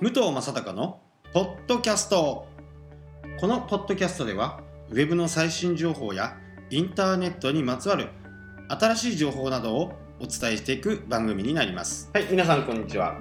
[0.00, 0.98] 武藤正孝の
[1.34, 2.46] ポッドキャスト。
[3.38, 6.38] このポッドキャストではウェブの最新情報や
[6.70, 8.08] インターネットにまつわる
[8.70, 12.08] 新しい情報などをお伝えしていく番組になります。
[12.14, 13.18] はい皆さんこんにちは。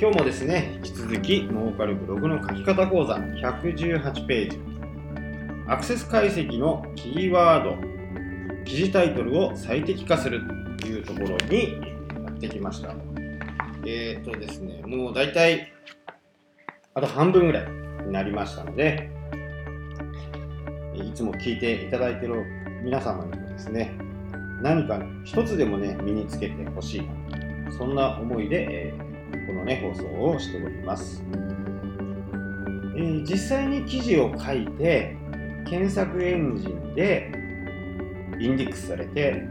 [0.00, 4.60] 今日もですね引き続きノーカルブログの書き方講座118ページ。
[5.68, 7.76] アクセス解析のキーワード
[8.64, 10.40] 記事タイトルを最適化する
[10.78, 11.74] というところに
[12.24, 12.94] やってきました。
[13.84, 15.72] えっ、ー、とですねもう大体
[16.94, 17.70] あと半分ぐらい
[18.06, 19.10] になりましたので
[20.94, 22.44] いつも聞いていただいている
[22.84, 23.96] 皆様にもですね
[24.60, 27.08] 何か一つでもね身につけてほしい
[27.78, 28.94] そんな思いで、え、
[29.46, 31.24] このね放送をしております、
[32.94, 35.16] え、実際に記事を書いて
[35.66, 37.32] 検索エンジンで
[38.38, 39.48] インデックスされて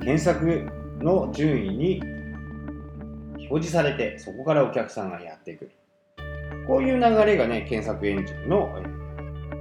[0.00, 0.66] 検索
[1.00, 2.19] の順位に
[3.50, 5.70] 表示されてそこからお客さんがやってくる。
[6.66, 8.70] こういう流れがね検索エンジンの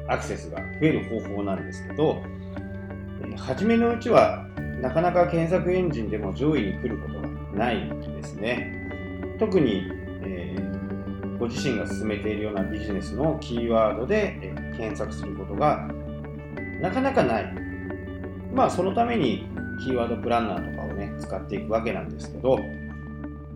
[0.07, 2.21] アクセスが増える方法なんですけど
[3.35, 4.45] 初めのうちは
[4.81, 8.75] なかなか検索エンジンでも上位に来ることがないんですね。
[9.39, 9.91] 特に、
[10.23, 15.87] えー、ご自身が進めているようなビジネスのキーワードで、えー、検索することが
[16.81, 17.53] なかなかない。
[18.53, 19.47] まあそのために
[19.83, 22.59] キーワードプランナーとかをね使っていくわけなんですけど、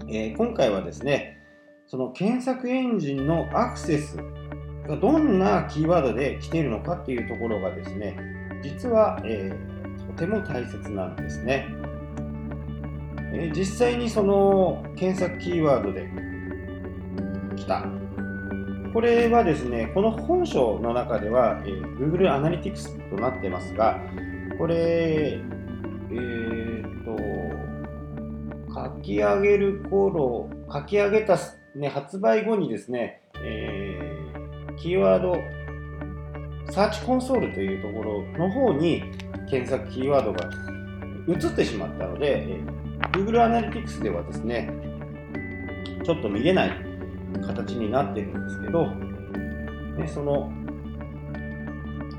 [0.09, 1.39] えー、今回はですね
[1.87, 4.17] その検索エンジンのアクセス
[4.87, 8.17] がどんなキーワードで来ているのかっていうところがですね
[8.61, 11.67] 実は、えー、とても大切なんですね、
[13.33, 16.09] えー、実際にその検索キーワードで
[17.55, 17.85] 来た。
[18.93, 23.99] これはですねこの本書の中では、えー、Google Analytics となってますが
[24.59, 25.39] これ
[26.13, 27.02] えー、
[28.73, 31.37] 書き上げる頃書き上げた、
[31.75, 35.35] ね、発売後にですね、えー、キーワード
[36.71, 39.03] サーチコンソールというところの方に
[39.49, 40.49] 検索キーワードが
[41.27, 42.61] 移ってしまったので、
[43.11, 44.71] Google Analytics ではですね、
[46.03, 46.71] ちょっと見れない
[47.45, 48.87] 形になってるんですけど、
[49.97, 50.51] ね、その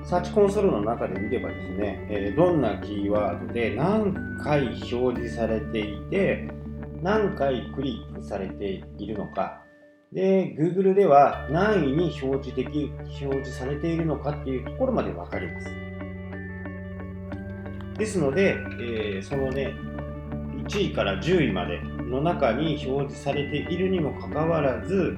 [0.05, 6.49] サーチコンソールの中で見ればですね、え、どんなキーワードで何回表示されていて、
[7.03, 9.63] 何回クリックされているのか、
[10.13, 12.93] で、Google では何位に表示でき、
[13.23, 15.67] 表示されているのかっていうところまで分かります。
[17.99, 19.73] ですので、えー、そのね、
[20.69, 25.17] 1位から10位までの中に表示されているにもかかわらず、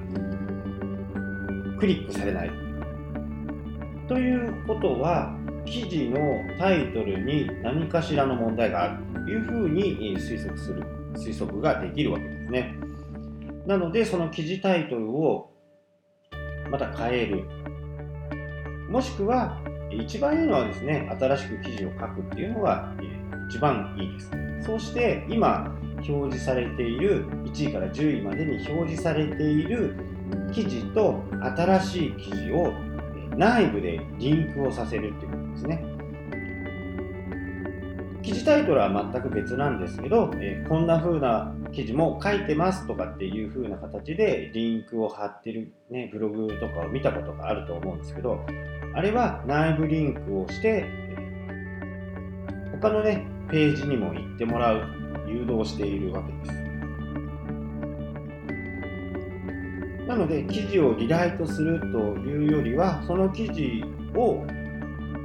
[1.77, 2.66] クリックされない。
[4.07, 5.35] ということは、
[5.65, 6.19] 記事の
[6.57, 10.81] タイトルに何かしらの問題があるというふうに推測する、
[11.15, 12.75] 推測ができるわけですね。
[13.65, 15.51] なので、その記事タイトルを
[16.71, 17.43] また変える。
[18.89, 22.93] もしくは、一番いいのはですね、新しく記事を書くっていうのが
[23.49, 24.31] 一番いいです。
[24.61, 29.95] そして、今表示されている1位から10位までに表示されている
[30.53, 31.21] 記事と
[31.55, 32.73] 新しい記事を
[33.37, 35.97] 内部でリンクをさせるっていうことですね。
[38.23, 48.43] 記事タイトルは全く別なんですけど、えこんな風な記事も書いてますとかっていう風な形でリンクを貼ってる、ね、ブログとかを見たことがあると思うんですけど、
[48.93, 50.85] あれは内部リンクをして、
[52.81, 54.83] 他のね、ページにも行ってもらう、
[55.27, 56.66] 誘導しているわけです。
[60.17, 63.83] ので、記事をリライトするというよりは、その記事
[64.15, 64.45] を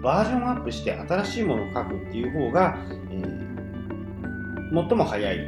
[0.02, 2.76] バージョンアップして新しいものを書くっていう方が、
[3.10, 5.38] えー、最も早い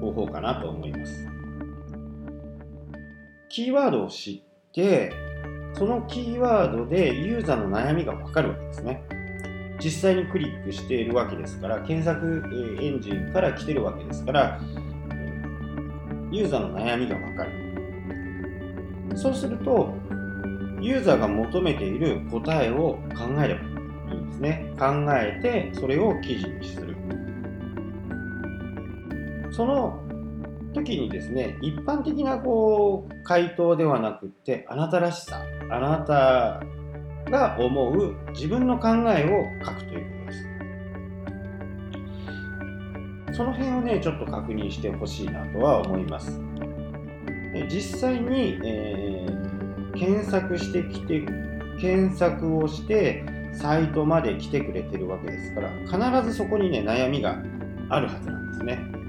[0.00, 1.26] 方法かなと思います。
[3.48, 5.12] キーワードを知って、
[5.74, 9.02] そのキーワードでユーザーの悩みがわかるわけですね。
[9.82, 12.44] 実際にクリックしているわけですから、検索
[12.80, 14.60] エンジンから来てるわけですから、
[16.30, 17.61] ユーザーの悩みがわかる。
[19.14, 19.94] そうすると、
[20.80, 24.72] ユーザーが求めている答えを考えればいいんですね。
[24.78, 26.96] 考えて、それを記事にする。
[29.52, 30.00] その
[30.74, 36.62] 時にですね、一般的なこう回答ではなくって、あなたらしさ、あなた
[37.30, 40.32] が思う自分の考えを書くということ
[43.26, 43.36] です。
[43.36, 46.40] その辺をね、ちょっと確認してほしいなとは思います。
[47.70, 51.22] 実際に、えー、検索してきて、
[51.80, 55.70] 検索をして、サイトまで来てくれてるわけですから、
[56.20, 57.42] 必ずそこにね、悩みが
[57.90, 59.02] あるはずなんですね。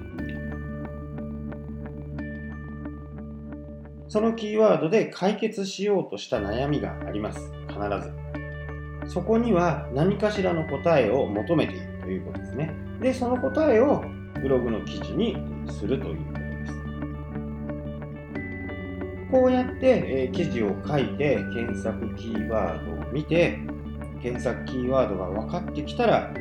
[4.10, 7.52] そのキーワードで解決しようとした悩みがあります。
[7.68, 9.12] 必ず。
[9.12, 12.74] そこには何かしらの答えを求めているということですね。
[13.02, 14.04] でその答えを
[14.42, 15.36] ブログの記事に
[15.72, 16.43] するという。
[19.34, 23.58] こうやって、え、記事を書いて検索キーワードを見て
[24.22, 26.32] 検索キーワードが分かってきたら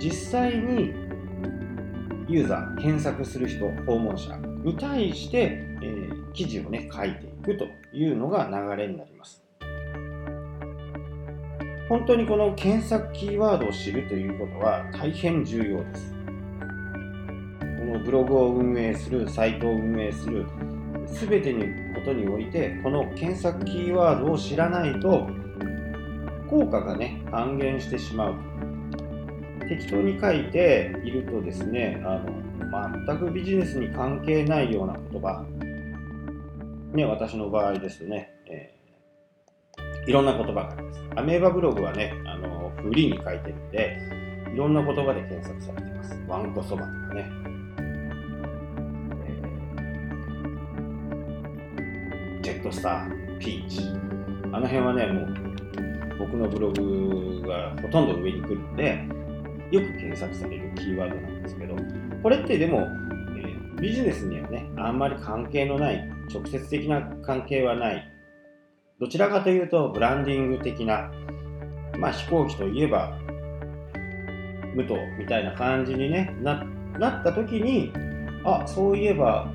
[0.00, 0.92] 実際に
[2.28, 9.44] ユーザー検索する人訪問者に対して、えー、記事をね書いていくというのが流れになります。
[11.88, 16.12] 本当にこの検索キーワードを知るということは大変重要です。
[17.60, 20.44] このブログを運営するサイトを運営する
[21.06, 21.60] 全ての
[21.94, 25.28] ことにおいてこの検索キーワードを知らないと
[26.48, 28.34] 効果がね半減してしまう。
[29.68, 35.44] 適当に書いているとですねあの全くビジネスに関係ないような言葉。
[36.92, 41.00] ね私の場合ですね、えー、いろんな言葉があります。
[41.16, 43.96] アメーバブログはねあのフリーに書いてるんで
[44.52, 46.20] いろんな言葉で検索されてます。
[46.28, 47.30] ワンコそばとかね、
[52.62, 53.80] ットスターピーチ。
[54.52, 59.04] あの辺はねもう僕のブログがほとんど上に来るんで
[59.72, 61.74] よく検索されるキーワードなんですけど、
[62.22, 68.06] これってでも、えー、ビジネスにはね、あんまり関係のない、直接的な関係はない、
[69.00, 71.10] どちらかというと、ブランディング的な、
[71.98, 73.18] まあ飛行機といえば、
[74.76, 76.64] 武藤みたいな感じに、ね、な
[76.98, 77.90] なった時に、
[78.44, 79.50] あそういえば、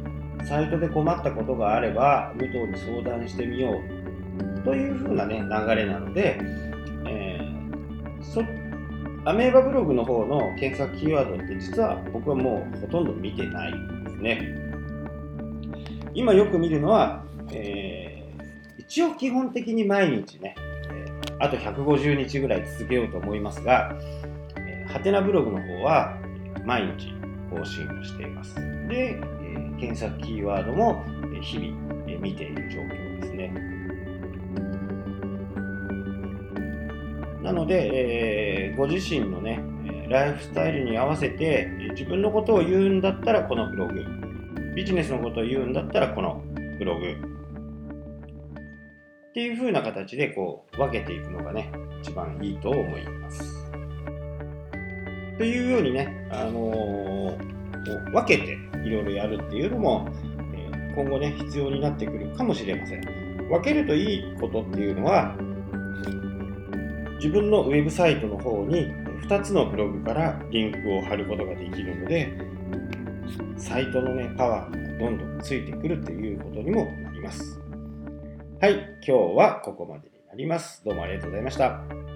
[0.48, 6.40] サイトで困ったことがあれば、武藤に相談してみようというふうな、ね、流れなので、
[7.06, 8.42] えー、そ
[9.30, 14.56] アメーバブログの方の検索キーワードって実は僕はもうほとんど見てないんですね。
[16.14, 20.56] 今よく見るのは、えー、一応基本的に毎日ね、
[21.40, 23.94] あと150日ぐらい続けようと思いますが、
[24.88, 26.18] ハテナブログの方は
[26.66, 27.14] 毎日
[27.50, 28.56] 更新をしています。
[28.88, 29.20] で、
[29.80, 31.04] 検索キーワードも
[31.42, 33.54] 日々見ている状況ですね。
[37.44, 39.64] なので、えー、ご自身のね、
[40.10, 44.04] ライフスタイルに合わせて、自分のことを言うんだったらこのブログ、
[44.76, 46.44] ビジネスのことを言うんだったらこの
[46.78, 47.12] ブログ、っ
[49.34, 51.72] ていう風な形でこう分けていくのがね、
[52.02, 53.72] 一番いいと思います。
[55.38, 57.57] というようにね、あのー、
[58.12, 60.08] 分けていろいろやるっていうのも、
[60.56, 63.02] えー、今後ね、必要になってくるかもしれません。
[63.50, 65.36] 分けるといいことっていうのは、
[67.18, 68.88] 自分のウェブサイトの方に
[69.28, 72.38] 2つのブログからリンクを貼ることができるので、
[73.58, 77.60] サイトのね、パワーがどんどんついてくるということにもなります。
[78.62, 78.74] はい、
[79.06, 80.84] 今日はここまでになります。
[80.84, 82.07] どうもありがとうございました。